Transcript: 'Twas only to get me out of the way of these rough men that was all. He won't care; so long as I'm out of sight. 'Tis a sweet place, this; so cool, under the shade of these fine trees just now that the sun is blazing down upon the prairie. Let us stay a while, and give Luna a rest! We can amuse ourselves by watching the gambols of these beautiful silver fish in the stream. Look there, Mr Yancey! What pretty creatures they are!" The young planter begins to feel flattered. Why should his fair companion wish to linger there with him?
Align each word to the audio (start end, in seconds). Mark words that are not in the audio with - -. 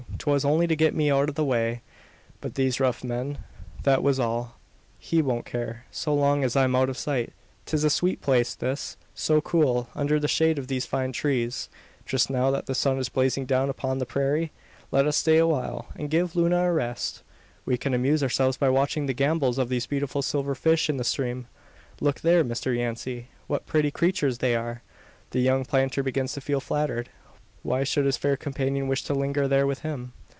'Twas 0.17 0.45
only 0.45 0.67
to 0.67 0.75
get 0.75 0.93
me 0.93 1.09
out 1.09 1.29
of 1.29 1.33
the 1.35 1.43
way 1.43 1.81
of 2.43 2.53
these 2.53 2.79
rough 2.79 3.03
men 3.03 3.39
that 3.81 4.03
was 4.03 4.19
all. 4.19 4.55
He 4.99 5.19
won't 5.19 5.47
care; 5.47 5.85
so 5.89 6.13
long 6.13 6.43
as 6.43 6.55
I'm 6.55 6.75
out 6.75 6.89
of 6.91 6.97
sight. 6.99 7.33
'Tis 7.65 7.83
a 7.83 7.89
sweet 7.89 8.21
place, 8.21 8.53
this; 8.53 8.97
so 9.15 9.41
cool, 9.41 9.89
under 9.95 10.19
the 10.19 10.27
shade 10.27 10.59
of 10.59 10.67
these 10.67 10.85
fine 10.85 11.11
trees 11.11 11.69
just 12.05 12.29
now 12.29 12.51
that 12.51 12.67
the 12.67 12.75
sun 12.75 12.99
is 12.99 13.09
blazing 13.09 13.47
down 13.47 13.67
upon 13.67 13.97
the 13.97 14.05
prairie. 14.05 14.51
Let 14.91 15.07
us 15.07 15.17
stay 15.17 15.37
a 15.39 15.47
while, 15.47 15.87
and 15.95 16.07
give 16.11 16.35
Luna 16.35 16.69
a 16.69 16.71
rest! 16.71 17.23
We 17.65 17.75
can 17.77 17.95
amuse 17.95 18.21
ourselves 18.21 18.57
by 18.57 18.69
watching 18.69 19.07
the 19.07 19.13
gambols 19.15 19.57
of 19.57 19.69
these 19.69 19.87
beautiful 19.87 20.21
silver 20.21 20.53
fish 20.53 20.87
in 20.87 20.97
the 20.97 21.03
stream. 21.03 21.47
Look 21.99 22.21
there, 22.21 22.43
Mr 22.45 22.77
Yancey! 22.77 23.29
What 23.47 23.65
pretty 23.65 23.89
creatures 23.89 24.37
they 24.37 24.55
are!" 24.55 24.83
The 25.31 25.39
young 25.39 25.65
planter 25.65 26.03
begins 26.03 26.33
to 26.33 26.41
feel 26.41 26.59
flattered. 26.59 27.09
Why 27.63 27.83
should 27.83 28.05
his 28.05 28.17
fair 28.17 28.37
companion 28.37 28.87
wish 28.87 29.03
to 29.03 29.13
linger 29.13 29.47
there 29.47 29.67
with 29.67 29.81
him? 29.81 30.13